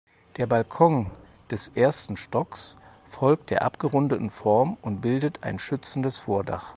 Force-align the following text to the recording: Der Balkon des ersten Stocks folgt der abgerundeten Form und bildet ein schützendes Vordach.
Der 0.37 0.47
Balkon 0.47 1.11
des 1.51 1.67
ersten 1.75 2.17
Stocks 2.17 2.75
folgt 3.11 3.51
der 3.51 3.61
abgerundeten 3.61 4.31
Form 4.31 4.77
und 4.81 4.99
bildet 4.99 5.43
ein 5.43 5.59
schützendes 5.59 6.17
Vordach. 6.17 6.65